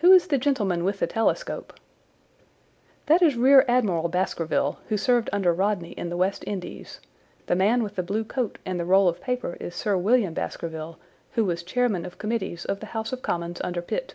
"Who 0.00 0.12
is 0.12 0.28
the 0.28 0.38
gentleman 0.38 0.84
with 0.84 1.00
the 1.00 1.08
telescope?" 1.08 1.72
"That 3.06 3.20
is 3.20 3.34
Rear 3.34 3.64
Admiral 3.66 4.06
Baskerville, 4.08 4.78
who 4.88 4.96
served 4.96 5.28
under 5.32 5.52
Rodney 5.52 5.90
in 5.90 6.08
the 6.08 6.16
West 6.16 6.44
Indies. 6.46 7.00
The 7.46 7.56
man 7.56 7.82
with 7.82 7.96
the 7.96 8.04
blue 8.04 8.22
coat 8.22 8.58
and 8.64 8.78
the 8.78 8.84
roll 8.84 9.08
of 9.08 9.20
paper 9.20 9.56
is 9.58 9.74
Sir 9.74 9.96
William 9.98 10.34
Baskerville, 10.34 11.00
who 11.32 11.44
was 11.44 11.64
Chairman 11.64 12.06
of 12.06 12.16
Committees 12.18 12.64
of 12.64 12.78
the 12.78 12.86
House 12.94 13.12
of 13.12 13.22
Commons 13.22 13.60
under 13.64 13.82
Pitt." 13.82 14.14